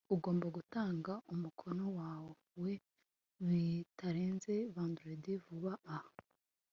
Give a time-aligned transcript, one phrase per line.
[0.15, 2.31] ugomba gutanga umukoro wawe
[3.47, 6.13] bitarenze vendredi, vuba aha